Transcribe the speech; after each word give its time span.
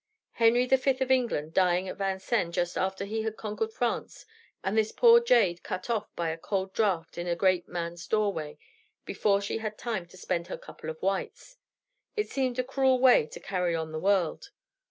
Henry 0.31 0.65
V. 0.65 0.89
of 0.99 1.11
England, 1.11 1.53
dying 1.53 1.87
at 1.87 1.95
Vincennes 1.97 2.55
just 2.55 2.75
after 2.75 3.05
he 3.05 3.21
had 3.21 3.37
conquered 3.37 3.71
France, 3.71 4.25
and 4.63 4.75
this 4.75 4.91
poor 4.91 5.19
jade 5.19 5.61
cut 5.61 5.91
off 5.91 6.07
by 6.15 6.29
a 6.29 6.39
cold 6.39 6.73
draught 6.73 7.19
in 7.19 7.27
a 7.27 7.35
great 7.35 7.67
man's 7.67 8.07
doorway, 8.07 8.57
before 9.05 9.41
she 9.41 9.59
had 9.59 9.77
time 9.77 10.07
to 10.07 10.17
spend 10.17 10.47
her 10.47 10.57
couple 10.57 10.89
of 10.89 10.99
whites 11.03 11.57
it 12.15 12.27
seemed 12.27 12.57
a 12.57 12.63
cruel 12.63 12.97
way 12.97 13.27
to 13.27 13.39
carry 13.39 13.75
on 13.75 13.91
the 13.91 13.99
world. 13.99 14.49